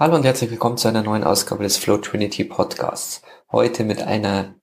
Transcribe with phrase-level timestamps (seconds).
[0.00, 3.20] Hallo und herzlich willkommen zu einer neuen Ausgabe des Flow Trinity Podcasts.
[3.52, 4.54] Heute mit einer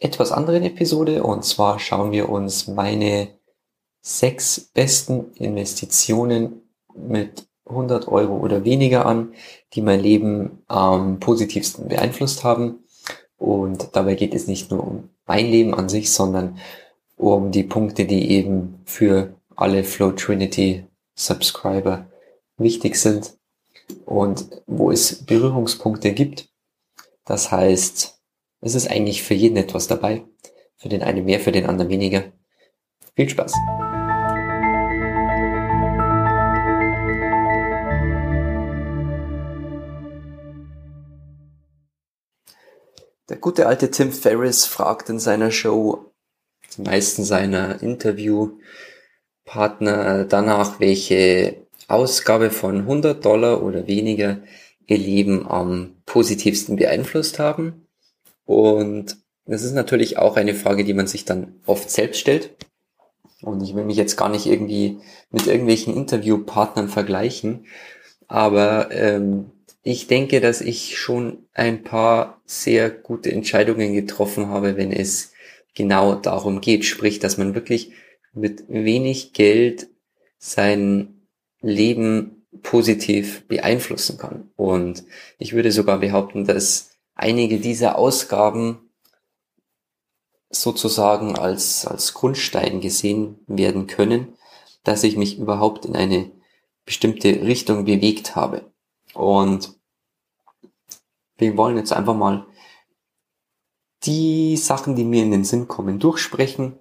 [0.00, 3.28] etwas anderen Episode und zwar schauen wir uns meine
[4.00, 9.32] sechs besten Investitionen mit 100 Euro oder weniger an,
[9.74, 12.80] die mein Leben am positivsten beeinflusst haben.
[13.36, 16.58] Und dabei geht es nicht nur um mein Leben an sich, sondern
[17.16, 22.06] um die Punkte, die eben für alle Flow Trinity Subscriber
[22.56, 23.37] wichtig sind
[24.04, 26.48] und wo es Berührungspunkte gibt.
[27.24, 28.18] Das heißt,
[28.60, 30.24] es ist eigentlich für jeden etwas dabei.
[30.76, 32.32] Für den einen mehr, für den anderen weniger.
[33.16, 33.52] Viel Spaß!
[43.28, 46.08] Der gute alte Tim Ferriss fragt in seiner Show
[46.76, 54.40] die meisten seiner Interviewpartner danach, welche Ausgabe von 100 Dollar oder weniger
[54.86, 57.86] ihr Leben am positivsten beeinflusst haben.
[58.44, 62.54] Und das ist natürlich auch eine Frage, die man sich dann oft selbst stellt.
[63.42, 64.98] Und ich will mich jetzt gar nicht irgendwie
[65.30, 67.66] mit irgendwelchen Interviewpartnern vergleichen,
[68.26, 69.50] aber ähm,
[69.82, 75.32] ich denke, dass ich schon ein paar sehr gute Entscheidungen getroffen habe, wenn es
[75.74, 76.84] genau darum geht.
[76.84, 77.92] Sprich, dass man wirklich
[78.34, 79.88] mit wenig Geld
[80.38, 81.17] sein
[81.60, 84.50] Leben positiv beeinflussen kann.
[84.56, 85.04] Und
[85.38, 88.90] ich würde sogar behaupten, dass einige dieser Ausgaben
[90.50, 94.36] sozusagen als, als Grundstein gesehen werden können,
[94.82, 96.30] dass ich mich überhaupt in eine
[96.86, 98.72] bestimmte Richtung bewegt habe.
[99.12, 99.78] Und
[101.36, 102.46] wir wollen jetzt einfach mal
[104.04, 106.78] die Sachen, die mir in den Sinn kommen, durchsprechen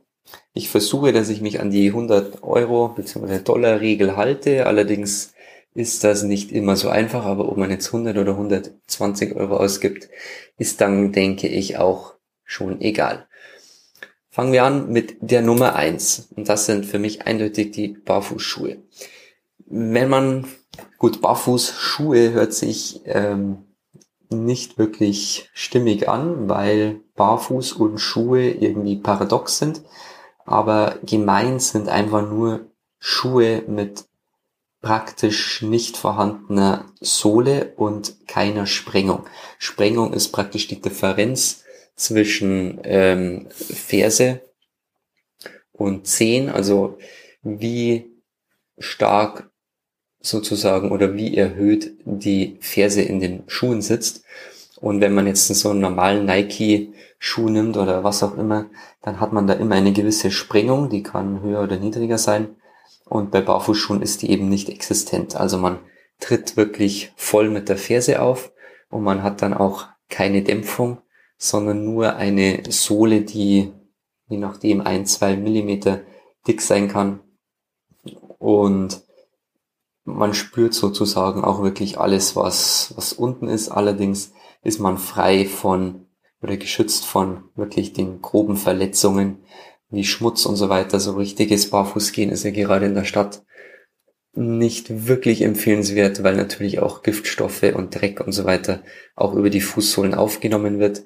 [0.54, 3.40] ich versuche, dass ich mich an die 100 Euro bzw.
[3.40, 4.66] Dollar Regel halte.
[4.66, 5.34] Allerdings
[5.74, 10.10] ist das nicht immer so einfach, aber ob man jetzt 100 oder 120 Euro ausgibt,
[10.58, 13.28] ist dann, denke ich, auch schon egal.
[14.30, 18.78] Fangen wir an mit der Nummer eins Und das sind für mich eindeutig die Barfußschuhe.
[19.66, 20.48] Wenn man,
[20.98, 23.66] gut, Barfußschuhe hört sich ähm,
[24.30, 29.82] nicht wirklich stimmig an, weil Barfuß und Schuhe irgendwie paradox sind
[30.48, 34.06] aber gemeint sind einfach nur Schuhe mit
[34.82, 39.26] praktisch nicht vorhandener Sohle und keiner Sprengung.
[39.60, 41.64] Sprengung ist praktisch die Differenz
[41.96, 44.42] zwischen ähm, Ferse
[45.74, 46.98] und Zehen, also
[47.44, 48.06] wie
[48.78, 49.50] stark
[50.22, 54.24] sozusagen oder wie erhöht die Ferse in den Schuhen sitzt.
[54.80, 58.66] Und wenn man jetzt so einen normalen Nike Schuh nimmt oder was auch immer,
[59.02, 62.56] dann hat man da immer eine gewisse Sprengung, die kann höher oder niedriger sein.
[63.06, 65.36] Und bei Barfußschuhen ist die eben nicht existent.
[65.36, 65.80] Also man
[66.20, 68.52] tritt wirklich voll mit der Ferse auf
[68.90, 71.00] und man hat dann auch keine Dämpfung,
[71.38, 73.72] sondern nur eine Sohle, die
[74.28, 76.02] je nachdem ein, zwei Millimeter
[76.48, 77.22] dick sein kann.
[78.40, 79.02] Und
[80.04, 83.70] man spürt sozusagen auch wirklich alles, was, was unten ist.
[83.70, 84.34] Allerdings
[84.64, 86.07] ist man frei von
[86.42, 89.40] oder geschützt von wirklich den groben Verletzungen
[89.90, 91.00] wie Schmutz und so weiter.
[91.00, 93.44] So richtiges Barfußgehen ist ja gerade in der Stadt
[94.34, 98.84] nicht wirklich empfehlenswert, weil natürlich auch Giftstoffe und Dreck und so weiter
[99.16, 101.04] auch über die Fußsohlen aufgenommen wird.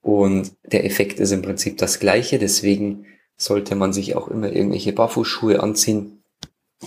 [0.00, 2.38] Und der Effekt ist im Prinzip das gleiche.
[2.38, 3.06] Deswegen
[3.36, 6.24] sollte man sich auch immer irgendwelche Barfußschuhe anziehen.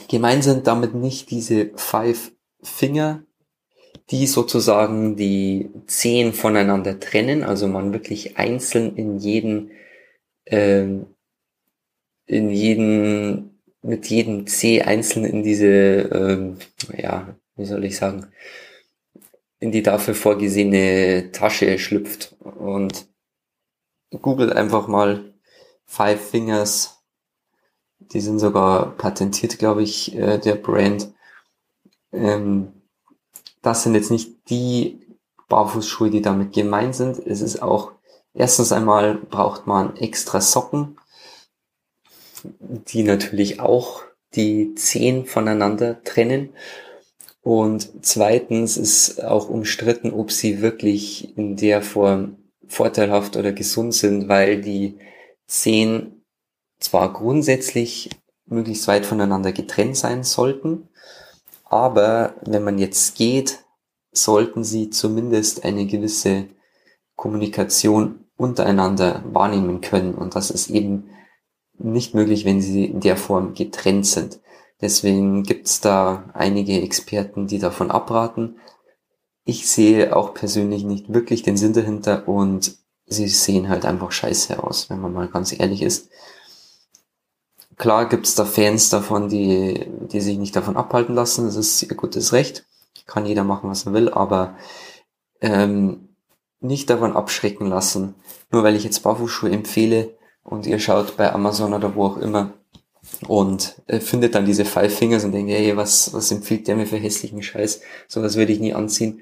[0.09, 3.23] Gemein sind damit nicht diese Five Finger
[4.11, 9.71] die sozusagen die Zehen voneinander trennen, also man wirklich einzeln in jeden,
[10.45, 11.07] ähm,
[12.25, 16.57] in jeden, mit jedem C einzeln in diese, ähm,
[16.97, 18.27] ja, wie soll ich sagen,
[19.59, 23.07] in die dafür vorgesehene Tasche schlüpft und
[24.21, 25.33] googelt einfach mal
[25.85, 26.99] Five Fingers,
[27.99, 31.11] die sind sogar patentiert, glaube ich, äh, der Brand.
[32.11, 32.78] Ähm,
[33.61, 34.99] das sind jetzt nicht die
[35.47, 37.19] Barfußschuhe, die damit gemeint sind.
[37.19, 37.91] Es ist auch,
[38.33, 40.97] erstens einmal braucht man extra Socken,
[42.63, 44.03] die natürlich auch
[44.35, 46.53] die Zehen voneinander trennen.
[47.41, 54.27] Und zweitens ist auch umstritten, ob sie wirklich in der Form vorteilhaft oder gesund sind,
[54.27, 54.99] weil die
[55.47, 56.23] Zehen
[56.79, 58.09] zwar grundsätzlich
[58.45, 60.89] möglichst weit voneinander getrennt sein sollten,
[61.69, 63.63] aber wenn man jetzt geht,
[64.11, 66.47] sollten sie zumindest eine gewisse
[67.15, 70.15] Kommunikation untereinander wahrnehmen können.
[70.15, 71.09] Und das ist eben
[71.77, 74.39] nicht möglich, wenn sie in der Form getrennt sind.
[74.81, 78.59] Deswegen gibt es da einige Experten, die davon abraten.
[79.45, 82.77] ich sehe auch persönlich nicht wirklich den Sinn dahinter und
[83.07, 86.09] sie sehen halt einfach scheiße aus, wenn man mal ganz ehrlich ist.
[87.79, 91.45] Klar gibt's da Fans davon, die, die sich nicht davon abhalten lassen.
[91.45, 92.65] Das ist ihr gutes Recht.
[93.07, 94.57] Kann jeder machen, was er will, aber
[95.39, 96.09] ähm,
[96.59, 98.15] nicht davon abschrecken lassen.
[98.51, 102.53] Nur weil ich jetzt Barfußschuhe empfehle und ihr schaut bei Amazon oder wo auch immer
[103.29, 106.85] und äh, findet dann diese Five Fingers und denkt, hey, was, was empfiehlt der mir
[106.85, 107.79] für hässlichen Scheiß?
[108.09, 109.21] Sowas würde ich nie anziehen.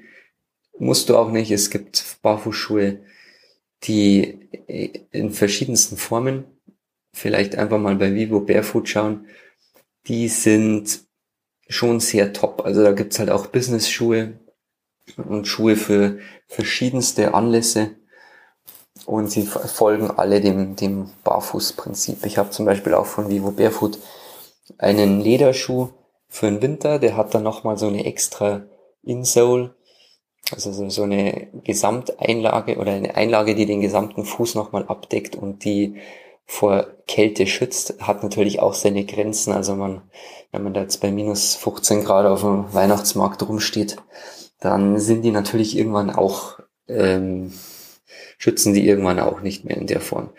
[0.79, 1.51] Musst du auch nicht.
[1.51, 3.01] Es gibt Barfußschuhe,
[3.83, 6.56] die äh, in verschiedensten Formen
[7.17, 9.25] vielleicht einfach mal bei Vivo Barefoot schauen,
[10.07, 11.01] die sind
[11.67, 12.63] schon sehr top.
[12.63, 14.39] Also da gibt's halt auch Business-Schuhe
[15.17, 17.95] und Schuhe für verschiedenste Anlässe
[19.05, 22.25] und sie folgen alle dem, dem Barfußprinzip.
[22.25, 23.97] Ich habe zum Beispiel auch von Vivo Barefoot
[24.77, 25.89] einen Lederschuh
[26.29, 28.63] für den Winter, der hat dann nochmal so eine extra
[29.03, 29.75] Insole,
[30.51, 35.99] also so eine Gesamteinlage oder eine Einlage, die den gesamten Fuß nochmal abdeckt und die
[36.47, 39.51] vor Kälte schützt, hat natürlich auch seine Grenzen.
[39.51, 40.01] Also man,
[40.51, 43.97] wenn man da jetzt bei minus 15 Grad auf dem Weihnachtsmarkt rumsteht,
[44.59, 47.53] dann sind die natürlich irgendwann auch, ähm,
[48.37, 50.29] schützen die irgendwann auch nicht mehr in der Form.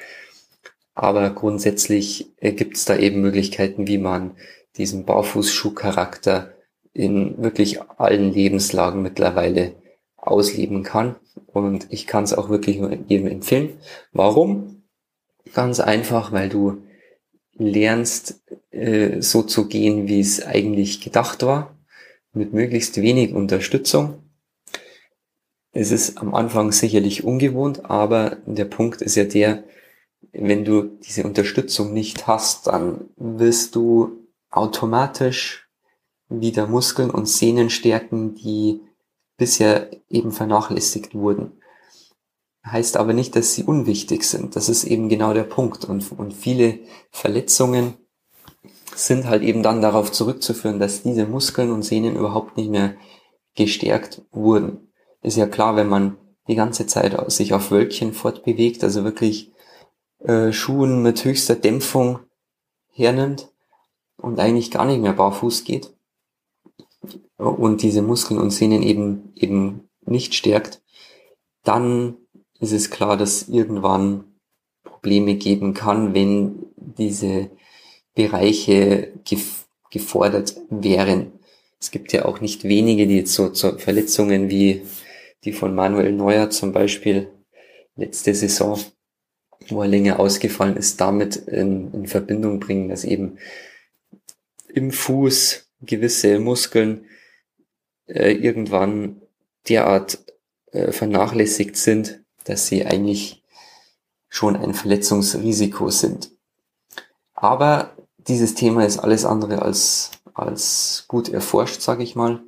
[0.94, 4.32] Aber grundsätzlich äh, gibt es da eben Möglichkeiten, wie man
[4.76, 6.54] diesen Barfußschuhcharakter
[6.92, 9.74] in wirklich allen Lebenslagen mittlerweile
[10.16, 11.16] ausleben kann.
[11.46, 13.78] Und ich kann es auch wirklich nur jedem empfehlen.
[14.12, 14.77] Warum?
[15.54, 16.82] Ganz einfach, weil du
[17.54, 21.76] lernst, äh, so zu gehen, wie es eigentlich gedacht war,
[22.32, 24.22] mit möglichst wenig Unterstützung.
[25.72, 29.64] Es ist am Anfang sicherlich ungewohnt, aber der Punkt ist ja der,
[30.32, 35.68] wenn du diese Unterstützung nicht hast, dann wirst du automatisch
[36.28, 38.80] wieder Muskeln und Sehnen stärken, die
[39.36, 41.52] bisher eben vernachlässigt wurden
[42.64, 44.56] heißt aber nicht, dass sie unwichtig sind.
[44.56, 45.84] Das ist eben genau der Punkt.
[45.84, 47.94] Und, und viele Verletzungen
[48.94, 52.96] sind halt eben dann darauf zurückzuführen, dass diese Muskeln und Sehnen überhaupt nicht mehr
[53.54, 54.92] gestärkt wurden.
[55.22, 56.16] Ist ja klar, wenn man
[56.48, 59.52] die ganze Zeit sich auf Wölkchen fortbewegt, also wirklich
[60.20, 62.20] äh, Schuhen mit höchster Dämpfung
[62.92, 63.52] hernimmt
[64.16, 65.94] und eigentlich gar nicht mehr barfuß geht
[67.36, 70.82] und diese Muskeln und Sehnen eben eben nicht stärkt,
[71.62, 72.16] dann
[72.60, 74.24] ist es klar, dass irgendwann
[74.82, 77.50] Probleme geben kann, wenn diese
[78.14, 81.32] Bereiche gef gefordert wären.
[81.80, 84.82] Es gibt ja auch nicht wenige, die jetzt so zu Verletzungen wie
[85.44, 87.30] die von Manuel Neuer zum Beispiel
[87.96, 88.78] letzte Saison,
[89.68, 93.38] wo er länger ausgefallen ist, damit in, in Verbindung bringen, dass eben
[94.68, 97.06] im Fuß gewisse Muskeln
[98.08, 99.22] äh, irgendwann
[99.68, 100.18] derart
[100.72, 103.42] äh, vernachlässigt sind, dass sie eigentlich
[104.28, 106.30] schon ein Verletzungsrisiko sind.
[107.34, 112.40] Aber dieses Thema ist alles andere als, als gut erforscht, sage ich mal.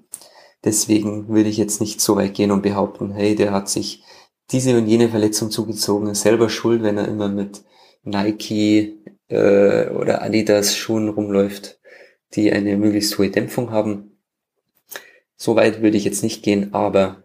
[0.64, 4.02] Deswegen würde ich jetzt nicht so weit gehen und behaupten, hey, der hat sich
[4.50, 7.62] diese und jene Verletzung zugezogen, ist selber schuld, wenn er immer mit
[8.02, 11.78] Nike äh, oder Adidas Schuhen rumläuft,
[12.34, 14.18] die eine möglichst hohe Dämpfung haben.
[15.36, 17.22] So weit würde ich jetzt nicht gehen, aber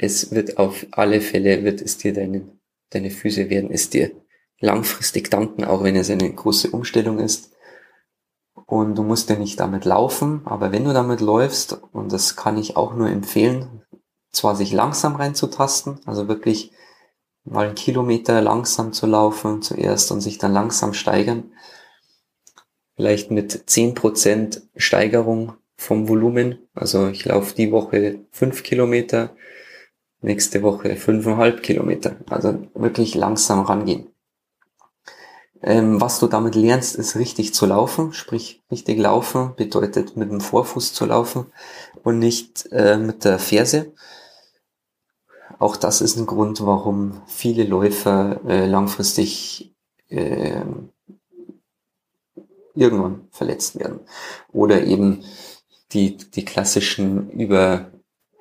[0.00, 2.48] es wird auf alle Fälle, wird es dir deine,
[2.90, 4.10] deine Füße werden es dir
[4.58, 7.52] langfristig danken, auch wenn es eine große Umstellung ist.
[8.66, 12.56] Und du musst ja nicht damit laufen, aber wenn du damit läufst, und das kann
[12.56, 13.82] ich auch nur empfehlen,
[14.30, 16.72] zwar sich langsam reinzutasten, also wirklich
[17.44, 21.52] mal einen Kilometer langsam zu laufen zuerst und sich dann langsam steigern,
[22.94, 26.68] vielleicht mit zehn Prozent Steigerung vom Volumen.
[26.74, 29.34] Also ich laufe die Woche fünf Kilometer,
[30.22, 32.16] nächste Woche fünfeinhalb Kilometer.
[32.28, 34.08] Also wirklich langsam rangehen.
[35.62, 38.12] Ähm, was du damit lernst, ist richtig zu laufen.
[38.12, 41.46] Sprich, richtig laufen bedeutet mit dem Vorfuß zu laufen
[42.02, 43.92] und nicht äh, mit der Ferse.
[45.58, 49.74] Auch das ist ein Grund, warum viele Läufer äh, langfristig
[50.08, 50.62] äh,
[52.74, 54.00] irgendwann verletzt werden.
[54.52, 55.22] Oder eben
[55.92, 57.90] die, die klassischen über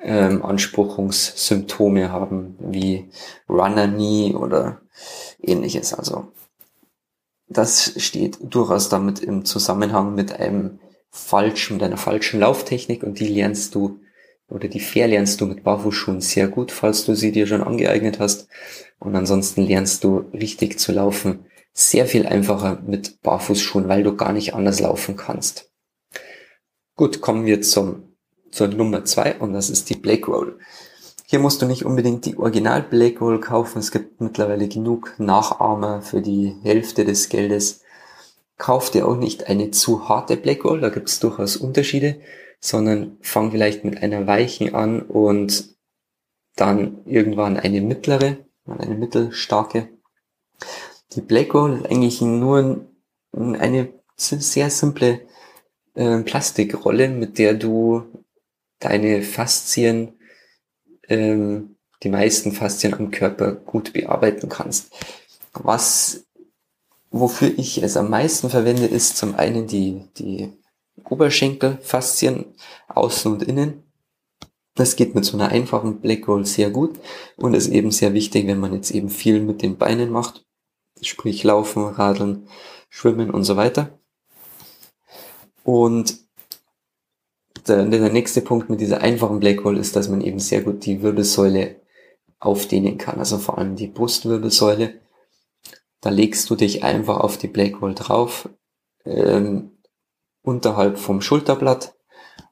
[0.01, 3.09] ähm, Anspruchungssymptome haben, wie
[3.47, 4.81] Runner Knee oder
[5.41, 5.93] ähnliches.
[5.93, 6.31] Also
[7.47, 10.79] das steht durchaus damit im Zusammenhang mit einem
[11.09, 13.99] falschen, mit einer falschen Lauftechnik und die lernst du
[14.47, 18.47] oder die verlernst du mit Barfußschuhen sehr gut, falls du sie dir schon angeeignet hast.
[18.99, 21.45] Und ansonsten lernst du richtig zu laufen
[21.79, 25.71] sehr viel einfacher mit Barfußschuhen, weil du gar nicht anders laufen kannst.
[26.95, 28.08] Gut, kommen wir zum
[28.51, 30.59] zur Nummer zwei und das ist die Black Roll.
[31.25, 33.77] Hier musst du nicht unbedingt die Original Black Roll kaufen.
[33.77, 37.81] Es gibt mittlerweile genug Nachahmer für die Hälfte des Geldes.
[38.57, 42.19] Kauf dir auch nicht eine zu harte Black Roll, da gibt es durchaus Unterschiede,
[42.59, 45.75] sondern fang vielleicht mit einer weichen an und
[46.55, 49.87] dann irgendwann eine mittlere, eine mittelstarke.
[51.13, 52.85] Die Black Roll ist eigentlich nur
[53.31, 55.21] eine sehr simple
[55.93, 58.03] äh, Plastikrolle, mit der du
[58.79, 60.19] deine Faszien,
[61.07, 64.93] ähm, die meisten Faszien am Körper gut bearbeiten kannst.
[65.53, 66.25] Was,
[67.11, 70.53] wofür ich es am meisten verwende, ist zum einen die, die
[71.03, 72.45] Oberschenkelfaszien
[72.87, 73.83] außen und innen.
[74.75, 76.97] Das geht mit so einer einfachen Black Roll sehr gut
[77.35, 80.45] und ist eben sehr wichtig, wenn man jetzt eben viel mit den Beinen macht,
[81.01, 82.47] sprich Laufen, Radeln,
[82.89, 83.99] Schwimmen und so weiter.
[85.63, 86.28] Und
[87.75, 90.85] der, der nächste Punkt mit dieser einfachen Black Hole ist, dass man eben sehr gut
[90.85, 91.81] die Wirbelsäule
[92.39, 94.99] aufdehnen kann, also vor allem die Brustwirbelsäule.
[96.01, 98.49] Da legst du dich einfach auf die Black Hole drauf,
[99.05, 99.77] ähm,
[100.41, 101.95] unterhalb vom Schulterblatt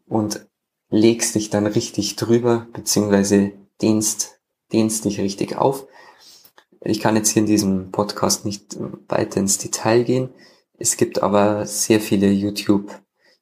[0.06, 0.46] und
[0.90, 4.40] legst dich dann richtig drüber, beziehungsweise dehnst,
[4.72, 5.88] dehnst dich richtig auf.
[6.82, 10.30] Ich kann jetzt hier in diesem Podcast nicht weiter ins Detail gehen.
[10.78, 12.92] Es gibt aber sehr viele YouTube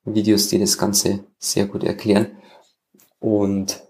[0.05, 2.27] Videos, die das Ganze sehr gut erklären.
[3.19, 3.81] Und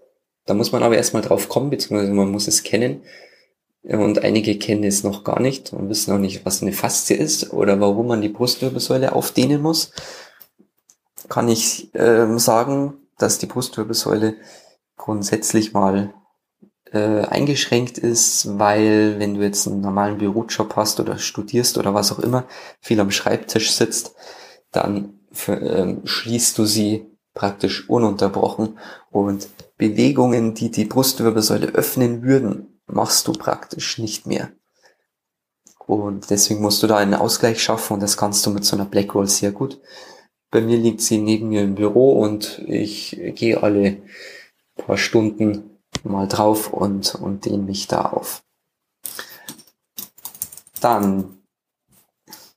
[0.46, 3.02] da muss man aber erstmal drauf kommen, beziehungsweise man muss es kennen.
[3.82, 7.52] Und einige kennen es noch gar nicht und wissen auch nicht, was eine Faszie ist
[7.52, 9.92] oder warum man die Brustwirbelsäule aufdehnen muss.
[11.28, 14.36] Kann ich ähm, sagen, dass die Brustwirbelsäule
[14.96, 16.14] grundsätzlich mal
[16.92, 22.10] äh, eingeschränkt ist, weil wenn du jetzt einen normalen Bürojob hast oder studierst oder was
[22.10, 22.44] auch immer,
[22.80, 24.14] viel am Schreibtisch sitzt,
[24.72, 28.78] dann für, ähm, schließt du sie praktisch ununterbrochen
[29.10, 34.50] und Bewegungen, die die Brustwirbelsäule öffnen würden, machst du praktisch nicht mehr.
[35.86, 38.86] Und deswegen musst du da einen Ausgleich schaffen und das kannst du mit so einer
[38.86, 39.80] Black Roll sehr gut.
[40.50, 43.98] Bei mir liegt sie neben mir im Büro und ich gehe alle
[44.76, 48.42] paar Stunden mal drauf und, und dehne mich da auf.
[50.80, 51.38] Dann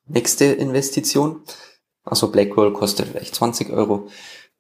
[0.08, 1.42] nächste Investition
[2.04, 4.10] also Blackwell kostet vielleicht 20 Euro.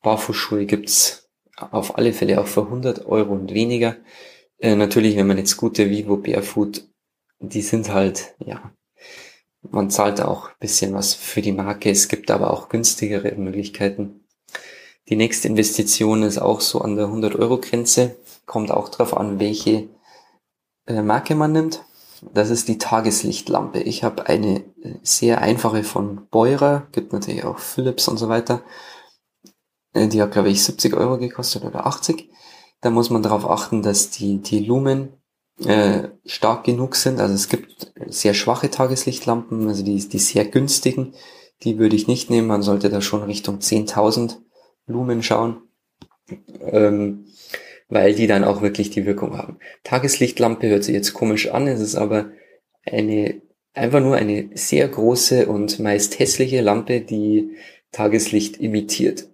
[0.01, 3.97] Barfußschuhe gibt's auf alle Fälle auch für 100 Euro und weniger.
[4.59, 6.83] Äh, natürlich, wenn man jetzt gute Vivo Barefoot,
[7.39, 8.71] die sind halt, ja,
[9.61, 11.89] man zahlt auch bisschen was für die Marke.
[11.89, 14.25] Es gibt aber auch günstigere Möglichkeiten.
[15.09, 18.17] Die nächste Investition ist auch so an der 100 Euro Grenze.
[18.45, 19.89] Kommt auch darauf an, welche
[20.85, 21.83] äh, Marke man nimmt.
[22.33, 23.79] Das ist die Tageslichtlampe.
[23.79, 28.61] Ich habe eine äh, sehr einfache von Beurer, gibt natürlich auch Philips und so weiter.
[29.93, 32.29] Äh, die hat, glaube ich, 70 Euro gekostet oder 80.
[32.81, 35.13] Da muss man darauf achten, dass die, die Lumen
[35.65, 37.19] äh, stark genug sind.
[37.19, 41.13] Also es gibt sehr schwache Tageslichtlampen, also die, die sehr günstigen,
[41.63, 42.47] die würde ich nicht nehmen.
[42.47, 44.37] Man sollte da schon Richtung 10.000
[44.87, 45.61] Lumen schauen.
[46.61, 47.25] Ähm,
[47.89, 49.57] weil die dann auch wirklich die Wirkung haben.
[49.83, 52.31] Tageslichtlampe hört sich jetzt komisch an, es ist aber
[52.85, 53.41] eine,
[53.73, 57.55] einfach nur eine sehr große und meist hässliche Lampe, die
[57.91, 59.27] Tageslicht imitiert.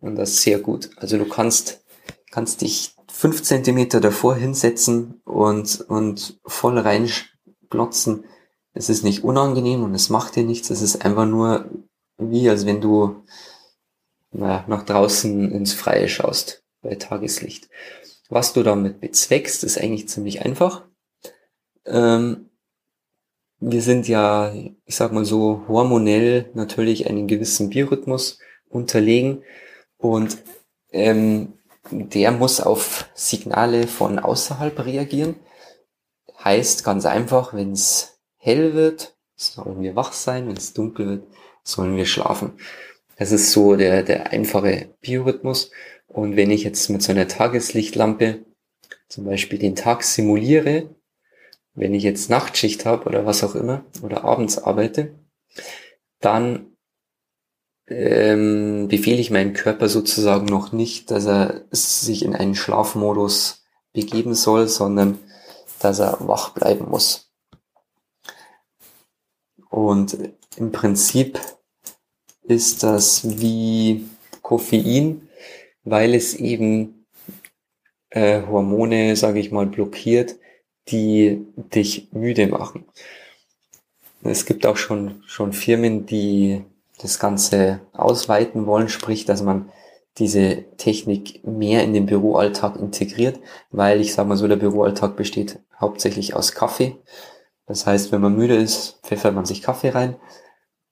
[0.00, 0.90] Und das sehr gut.
[0.96, 1.84] Also du kannst,
[2.30, 8.24] kannst dich fünf Zentimeter davor hinsetzen und, und voll reinklotzen.
[8.74, 10.70] Es ist nicht unangenehm und es macht dir nichts.
[10.70, 11.68] Es ist einfach nur
[12.16, 13.24] wie, als wenn du
[14.30, 17.68] naja, nach draußen ins Freie schaust bei Tageslicht.
[18.28, 20.84] Was du damit bezweckst, ist eigentlich ziemlich einfach.
[21.86, 22.50] Ähm,
[23.60, 24.52] wir sind ja,
[24.84, 29.42] ich sag mal so, hormonell natürlich einen gewissen Biorhythmus unterlegen
[29.96, 30.38] und
[30.90, 31.54] ähm,
[31.90, 35.36] der muss auf Signale von außerhalb reagieren.
[36.44, 41.24] Heißt ganz einfach, wenn es hell wird, sollen wir wach sein, wenn es dunkel wird,
[41.62, 42.52] sollen wir schlafen.
[43.18, 45.70] Das ist so der, der einfache Biorhythmus.
[46.06, 48.44] Und wenn ich jetzt mit so einer Tageslichtlampe
[49.08, 50.94] zum Beispiel den Tag simuliere,
[51.74, 55.14] wenn ich jetzt Nachtschicht habe oder was auch immer oder abends arbeite,
[56.20, 56.76] dann
[57.88, 64.34] ähm, befehle ich meinem Körper sozusagen noch nicht, dass er sich in einen Schlafmodus begeben
[64.34, 65.18] soll, sondern
[65.80, 67.32] dass er wach bleiben muss.
[69.70, 70.18] Und
[70.56, 71.40] im Prinzip
[72.48, 74.08] ist das wie
[74.42, 75.28] Koffein
[75.90, 77.06] weil es eben
[78.10, 80.36] äh, Hormone, sage ich mal, blockiert,
[80.88, 82.84] die dich müde machen.
[84.22, 86.64] Es gibt auch schon, schon Firmen, die
[87.00, 89.70] das Ganze ausweiten wollen, sprich, dass man
[90.16, 93.38] diese Technik mehr in den Büroalltag integriert,
[93.70, 96.96] weil ich sage mal so, der Büroalltag besteht hauptsächlich aus Kaffee.
[97.66, 100.16] Das heißt, wenn man müde ist, pfeffert man sich Kaffee rein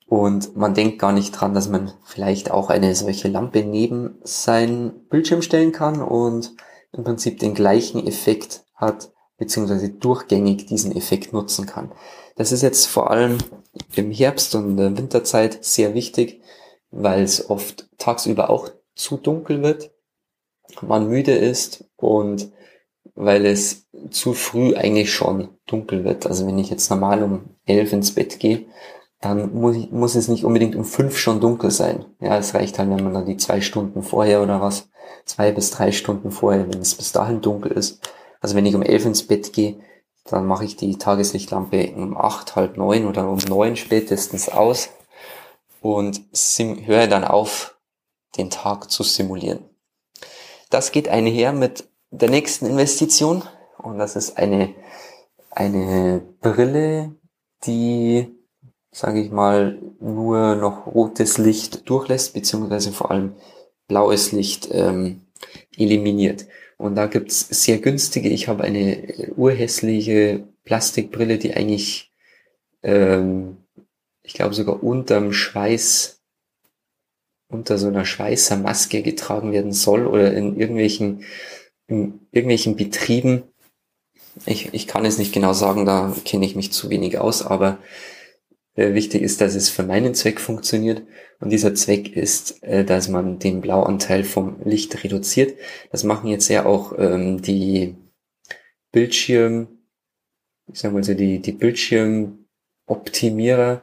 [0.06, 5.06] und man denkt gar nicht dran, dass man vielleicht auch eine solche Lampe neben seinen
[5.08, 6.54] Bildschirm stellen kann und
[6.92, 11.92] im Prinzip den gleichen Effekt hat, beziehungsweise durchgängig diesen Effekt nutzen kann.
[12.36, 13.38] Das ist jetzt vor allem
[13.94, 16.40] im Herbst und in der Winterzeit sehr wichtig,
[16.90, 19.90] weil es oft tagsüber auch zu dunkel wird,
[20.82, 22.50] man müde ist und
[23.14, 26.26] weil es zu früh eigentlich schon dunkel wird.
[26.26, 28.66] Also wenn ich jetzt normal um elf ins Bett gehe,
[29.28, 32.04] dann muss, ich, muss es nicht unbedingt um fünf schon dunkel sein.
[32.20, 34.88] Ja, es reicht halt, wenn man dann die zwei Stunden vorher oder was,
[35.24, 38.00] zwei bis drei Stunden vorher, wenn es bis dahin dunkel ist.
[38.40, 39.76] Also wenn ich um elf ins Bett gehe,
[40.24, 44.90] dann mache ich die Tageslichtlampe um acht, halb neun oder um neun spätestens aus
[45.80, 46.22] und
[46.84, 47.76] höre dann auf,
[48.36, 49.64] den Tag zu simulieren.
[50.70, 53.42] Das geht einher mit der nächsten Investition
[53.78, 54.74] und das ist eine,
[55.50, 57.14] eine Brille,
[57.64, 58.35] die,
[58.96, 63.34] sage ich mal, nur noch rotes Licht durchlässt, beziehungsweise vor allem
[63.88, 65.20] blaues Licht ähm,
[65.76, 66.46] eliminiert.
[66.78, 68.30] Und da gibt's sehr günstige.
[68.30, 72.10] Ich habe eine urhässliche Plastikbrille, die eigentlich,
[72.82, 73.58] ähm,
[74.22, 76.22] ich glaube sogar unterm Schweiß,
[77.48, 81.22] unter so einer Schweißermaske getragen werden soll oder in irgendwelchen,
[81.86, 83.42] in irgendwelchen Betrieben.
[84.46, 87.72] Ich, ich kann es nicht genau sagen, da kenne ich mich zu wenig aus, aber
[87.72, 88.15] äh,
[88.76, 91.02] wichtig ist, dass es für meinen Zweck funktioniert.
[91.40, 95.58] Und dieser Zweck ist, äh, dass man den Blauanteil vom Licht reduziert.
[95.90, 97.96] Das machen jetzt ja auch ähm, die
[98.92, 99.68] Bildschirm,
[100.72, 103.82] ich sag mal so, die, die Bildschirmoptimierer,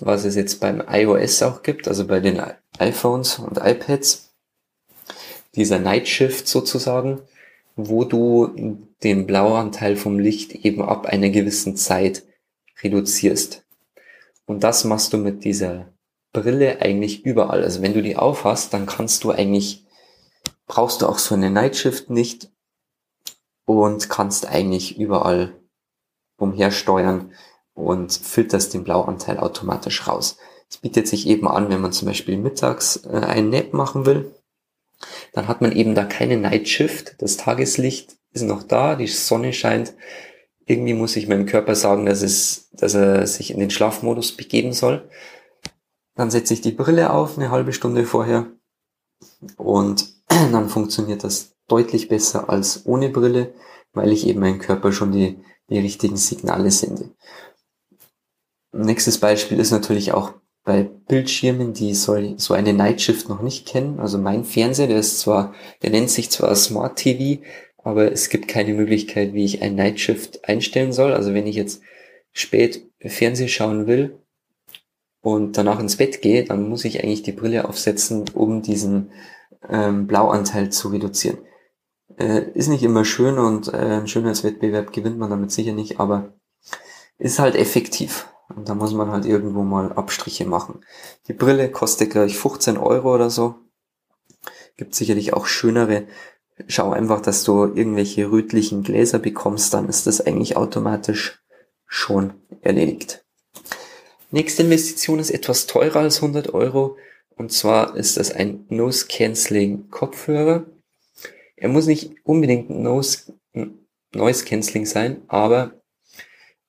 [0.00, 2.40] was es jetzt beim iOS auch gibt, also bei den
[2.78, 4.32] iPhones und iPads.
[5.54, 7.20] Dieser Night Shift sozusagen,
[7.76, 12.24] wo du den Blauanteil vom Licht eben ab einer gewissen Zeit
[12.82, 13.65] reduzierst.
[14.46, 15.92] Und das machst du mit dieser
[16.32, 17.62] Brille eigentlich überall.
[17.62, 19.84] Also wenn du die aufhast, dann kannst du eigentlich,
[20.66, 22.50] brauchst du auch so eine Nightshift nicht
[23.64, 25.52] und kannst eigentlich überall
[26.38, 27.32] umhersteuern
[27.74, 30.38] und filterst den Blauanteil automatisch raus.
[30.68, 34.34] Es bietet sich eben an, wenn man zum Beispiel mittags äh, einen Nap machen will,
[35.32, 37.20] dann hat man eben da keine Nightshift.
[37.22, 39.94] Das Tageslicht ist noch da, die Sonne scheint
[40.66, 44.72] irgendwie muss ich meinem Körper sagen, dass es, dass er sich in den Schlafmodus begeben
[44.72, 45.08] soll.
[46.16, 48.46] Dann setze ich die Brille auf, eine halbe Stunde vorher.
[49.56, 53.54] Und dann funktioniert das deutlich besser als ohne Brille,
[53.92, 55.38] weil ich eben meinem Körper schon die,
[55.70, 57.14] die richtigen Signale sende.
[58.72, 64.00] Nächstes Beispiel ist natürlich auch bei Bildschirmen, die soll, so eine Nightshift noch nicht kennen.
[64.00, 67.40] Also mein Fernseher, der ist zwar, der nennt sich zwar Smart TV,
[67.86, 71.12] aber es gibt keine Möglichkeit, wie ich ein Nightshift einstellen soll.
[71.12, 71.82] Also wenn ich jetzt
[72.32, 74.18] spät Fernsehen schauen will
[75.20, 79.12] und danach ins Bett gehe, dann muss ich eigentlich die Brille aufsetzen, um diesen
[79.70, 81.38] ähm, Blauanteil zu reduzieren.
[82.18, 86.32] Äh, ist nicht immer schön und äh, ein Schönheitswettbewerb gewinnt man damit sicher nicht, aber
[87.18, 88.26] ist halt effektiv.
[88.48, 90.80] Und da muss man halt irgendwo mal Abstriche machen.
[91.28, 93.54] Die Brille kostet gleich 15 Euro oder so.
[94.76, 96.08] Gibt sicherlich auch schönere
[96.68, 101.42] schau einfach, dass du irgendwelche rötlichen Gläser bekommst, dann ist das eigentlich automatisch
[101.86, 103.24] schon erledigt.
[104.30, 106.96] Nächste Investition ist etwas teurer als 100 Euro
[107.36, 110.66] und zwar ist das ein Nose Cancelling Kopfhörer.
[111.56, 113.34] Er muss nicht unbedingt Nose,
[114.14, 115.72] Noise Cancelling sein, aber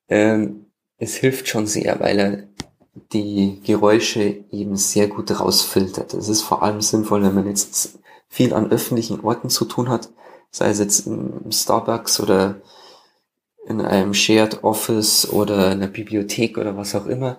[0.09, 2.43] ähm, es hilft schon sehr, weil er
[3.13, 6.13] die Geräusche eben sehr gut rausfiltert.
[6.13, 10.09] Es ist vor allem sinnvoll, wenn man jetzt viel an öffentlichen Orten zu tun hat,
[10.51, 12.61] sei es jetzt im Starbucks oder
[13.67, 17.37] in einem Shared Office oder in der Bibliothek oder was auch immer.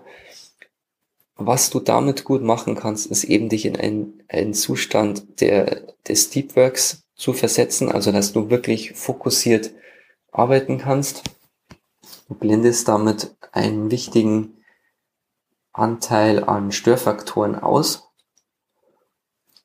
[1.36, 6.30] Was du damit gut machen kannst, ist eben dich in einen, einen Zustand der, des
[6.30, 9.70] Deep Works zu versetzen, also dass du wirklich fokussiert
[10.32, 11.22] arbeiten kannst.
[12.28, 14.58] Du blendest damit einen wichtigen
[15.72, 18.07] Anteil an Störfaktoren aus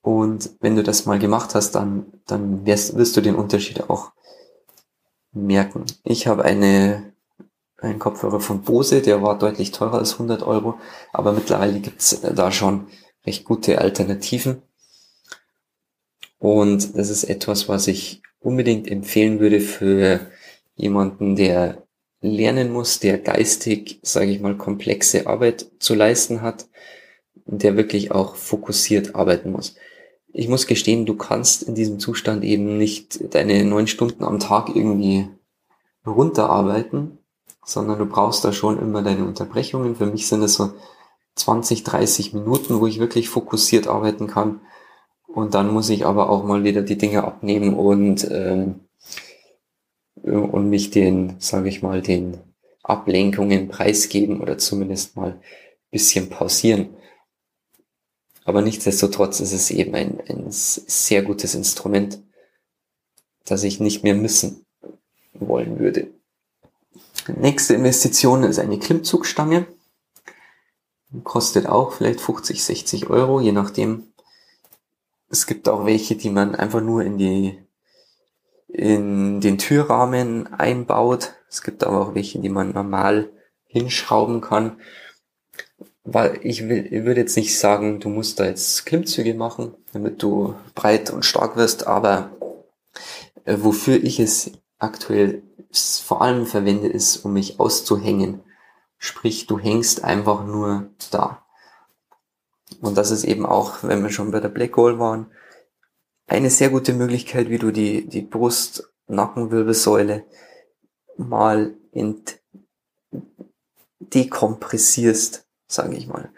[0.04, 4.12] und wenn du das mal gemacht hast, dann, dann wirst, wirst du den Unterschied auch
[5.32, 5.86] merken.
[6.04, 7.14] Ich habe eine,
[7.78, 10.78] einen Kopfhörer von Bose, der war deutlich teurer als 100 Euro,
[11.14, 12.88] aber mittlerweile gibt's da schon
[13.26, 14.62] recht gute Alternativen.
[16.38, 20.20] Und das ist etwas, was ich unbedingt empfehlen würde für
[20.76, 21.88] jemanden, der
[22.20, 26.68] lernen muss, der geistig, sage ich mal, komplexe Arbeit zu leisten hat,
[27.46, 29.78] der wirklich auch fokussiert arbeiten muss
[30.34, 34.76] ich muss gestehen, du kannst in diesem Zustand eben nicht deine neun Stunden am Tag
[34.76, 35.30] irgendwie
[36.06, 37.20] runterarbeiten,
[37.64, 39.96] sondern du brauchst da schon immer deine Unterbrechungen.
[39.96, 40.72] Für mich sind es so
[41.36, 44.62] 20, 30 Minuten, wo ich wirklich fokussiert arbeiten kann.
[45.28, 48.82] Und dann muss ich aber auch mal wieder die Dinge abnehmen und, ähm,
[50.24, 52.38] und mich den, sage ich mal, den
[52.82, 55.40] Ablenkungen preisgeben oder zumindest mal
[55.92, 56.90] bisschen pausieren.
[58.46, 62.20] Aber nichtsdestotrotz ist es eben ein, ein sehr gutes Instrument,
[63.46, 64.66] das ich nicht mehr missen
[65.34, 66.08] wollen würde.
[67.28, 69.66] Nächste Investition ist eine Klimmzugstange.
[71.24, 74.08] Kostet auch vielleicht 50, 60 Euro, je nachdem.
[75.30, 77.60] Es gibt auch welche, die man einfach nur in die,
[78.68, 81.34] in den Türrahmen einbaut.
[81.50, 83.32] Es gibt aber auch welche, die man normal
[83.68, 84.78] hinschrauben kann
[86.04, 90.22] weil ich will, ich würde jetzt nicht sagen, du musst da jetzt Klimmzüge machen, damit
[90.22, 92.32] du breit und stark wirst, aber
[93.46, 98.42] äh, wofür ich es aktuell vor allem verwende, ist, um mich auszuhängen.
[98.98, 101.46] Sprich, du hängst einfach nur da.
[102.82, 105.32] Und das ist eben auch, wenn wir schon bei der Black Hole waren,
[106.28, 110.26] eine sehr gute Möglichkeit, wie du die, die Brust-Nackenwirbelsäule
[111.18, 112.40] mal ent
[114.00, 116.32] dekompressierst sage ich mal.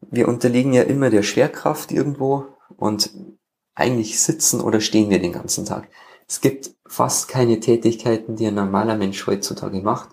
[0.00, 3.10] Wir unterliegen ja immer der Schwerkraft irgendwo und
[3.74, 5.88] eigentlich sitzen oder stehen wir den ganzen Tag.
[6.26, 10.10] Es gibt fast keine Tätigkeiten, die ein normaler Mensch heutzutage macht,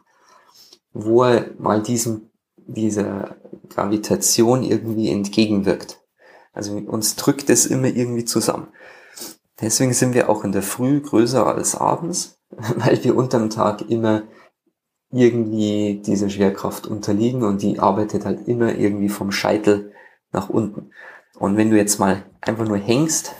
[0.93, 3.35] wo er mal diesem, dieser
[3.69, 6.01] Gravitation irgendwie entgegenwirkt.
[6.53, 8.67] Also uns drückt es immer irgendwie zusammen.
[9.61, 14.23] Deswegen sind wir auch in der Früh größer als abends, weil wir unterm Tag immer
[15.15, 19.93] irgendwie dieser Schwerkraft unterliegen und die arbeitet halt immer irgendwie vom Scheitel
[20.31, 20.91] nach unten.
[21.39, 23.33] Und wenn du jetzt mal einfach nur hängst,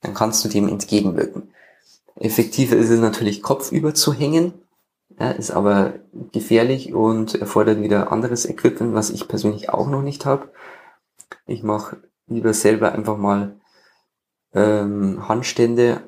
[0.00, 1.54] dann kannst du dem entgegenwirken.
[2.16, 4.54] Effektiver ist es natürlich kopfüber zu hängen,
[5.18, 5.94] ja, ist aber
[6.32, 10.50] gefährlich und erfordert wieder anderes Equipment, was ich persönlich auch noch nicht habe.
[11.46, 13.60] Ich mache lieber selber einfach mal
[14.52, 16.02] ähm, Handstände,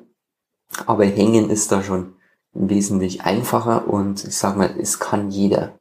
[0.85, 2.16] aber hängen ist da schon
[2.57, 5.77] wesentlich einfacher und ich sag mal, es kann jeder.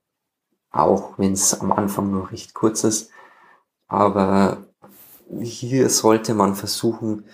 [0.70, 3.10] Auch wenn es am Anfang nur recht kurz ist.
[3.88, 4.66] Aber
[5.40, 7.24] hier sollte man versuchen,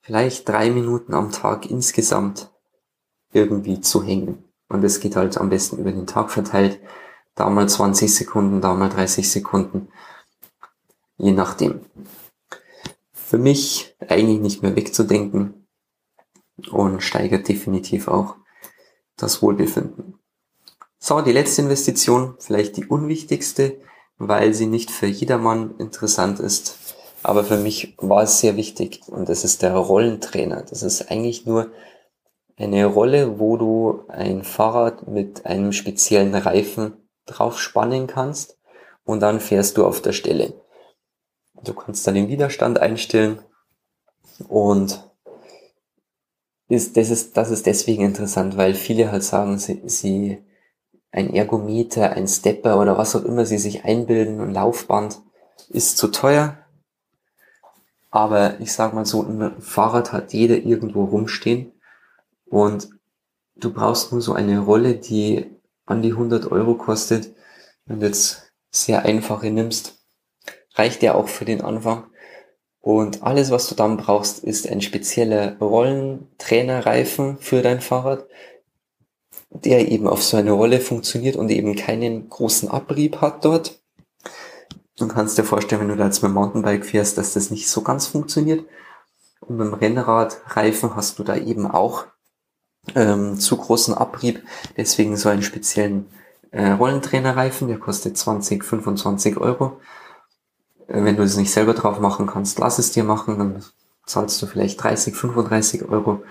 [0.00, 2.50] vielleicht drei Minuten am Tag insgesamt
[3.32, 4.44] irgendwie zu hängen.
[4.68, 6.80] Und es geht halt am besten über den Tag verteilt.
[7.34, 9.88] Da mal 20 Sekunden, da mal 30 Sekunden.
[11.16, 11.80] Je nachdem.
[13.12, 15.66] Für mich eigentlich nicht mehr wegzudenken
[16.70, 18.36] und steigert definitiv auch
[19.16, 20.18] das Wohlbefinden.
[20.98, 23.80] So, die letzte Investition, vielleicht die unwichtigste,
[24.18, 26.78] weil sie nicht für jedermann interessant ist.
[27.22, 30.62] Aber für mich war es sehr wichtig und das ist der Rollentrainer.
[30.62, 31.72] Das ist eigentlich nur
[32.56, 36.94] eine Rolle, wo du ein Fahrrad mit einem speziellen Reifen
[37.26, 38.58] drauf spannen kannst
[39.04, 40.54] und dann fährst du auf der Stelle.
[41.64, 43.40] Du kannst dann den Widerstand einstellen
[44.48, 45.11] und
[46.72, 50.38] ist, das ist, das ist deswegen interessant, weil viele halt sagen, sie, sie
[51.10, 55.20] ein Ergometer, ein Stepper oder was auch immer sie sich einbilden, ein Laufband
[55.68, 56.56] ist zu teuer.
[58.10, 61.72] Aber ich sag mal so, ein Fahrrad hat jeder irgendwo rumstehen
[62.46, 62.88] und
[63.56, 65.50] du brauchst nur so eine Rolle, die
[65.84, 67.34] an die 100 Euro kostet.
[67.84, 70.02] Wenn du jetzt sehr einfache nimmst,
[70.74, 72.06] reicht ja auch für den Anfang.
[72.82, 78.26] Und alles, was du dann brauchst, ist ein spezieller Rollentrainerreifen für dein Fahrrad,
[79.50, 83.80] der eben auf so eine Rolle funktioniert und eben keinen großen Abrieb hat dort.
[84.98, 87.70] Du kannst dir vorstellen, wenn du da jetzt mit dem Mountainbike fährst, dass das nicht
[87.70, 88.64] so ganz funktioniert.
[89.40, 92.06] Und beim Rennradreifen hast du da eben auch
[92.96, 94.42] ähm, zu großen Abrieb.
[94.76, 96.06] Deswegen so einen speziellen
[96.50, 99.80] äh, Rollentrainerreifen, der kostet 20, 25 Euro.
[100.92, 103.64] Äh, wenn du es nicht selber drauf machen kannst, lass es dir machen, dann
[104.06, 106.22] zahlst du vielleicht 30, 35 Euro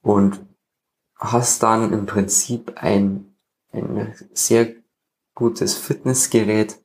[0.00, 0.40] und
[1.16, 3.34] hast dann im Prinzip ein,
[3.72, 4.68] ein sehr
[5.34, 6.80] gutes Fitnessgerät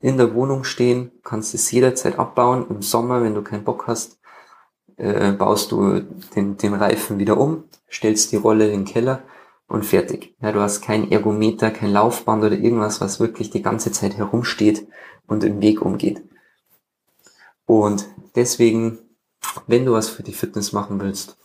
[0.00, 2.66] in der Wohnung stehen, kannst es jederzeit abbauen.
[2.70, 4.18] Im Sommer, wenn du keinen Bock hast,
[4.96, 6.00] äh, baust du
[6.34, 9.22] den, den Reifen wieder um, stellst die Rolle in den Keller
[9.68, 10.34] und fertig.
[10.40, 14.86] Ja, du hast kein Ergometer, kein Laufband oder irgendwas, was wirklich die ganze Zeit herumsteht
[15.30, 16.22] und im Weg umgeht.
[17.64, 18.98] Und deswegen,
[19.66, 21.36] wenn du was für die Fitness machen willst,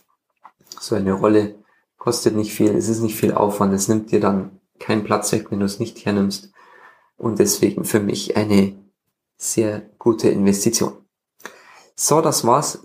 [0.79, 1.55] so eine Rolle
[1.97, 5.51] kostet nicht viel, es ist nicht viel Aufwand, es nimmt dir dann keinen Platz weg,
[5.51, 6.51] wenn du es nicht hernimmst.
[7.15, 8.75] Und deswegen für mich eine
[9.37, 10.93] sehr gute Investition.
[11.95, 12.79] So, das war's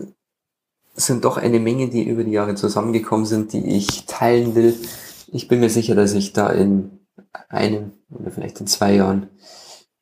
[0.95, 4.77] sind doch eine Menge, die über die Jahre zusammengekommen sind, die ich teilen will.
[5.29, 7.01] Ich bin mir sicher, dass ich da in
[7.49, 9.31] einem oder vielleicht in zwei Jahren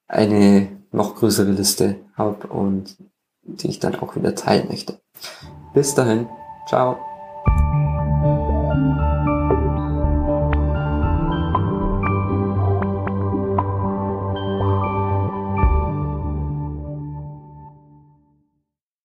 [0.09, 2.97] eine noch größere Liste habe und
[3.43, 5.01] die ich dann auch wieder teilen möchte.
[5.75, 6.29] Bis dahin,
[6.69, 6.99] ciao.